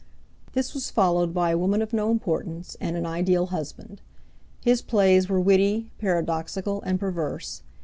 This 0.53 0.73
was 0.73 0.89
followed 0.89 1.31
by 1.31 1.51
A 1.51 1.57
Woman 1.59 1.79
of 1.79 1.93
No 1.93 2.09
Importance 2.09 2.75
and 2.81 2.97
An 2.97 3.05
Ideal 3.05 3.45
Husband. 3.53 4.01
His 4.59 4.81
plays 4.81 5.29
were 5.29 5.39
witty, 5.39 5.91
paradoxical 5.99 6.81
and 6.81 6.99
perverse. 6.99 7.61